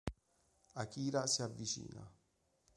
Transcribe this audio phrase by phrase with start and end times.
[0.81, 2.03] Akira si avvicina.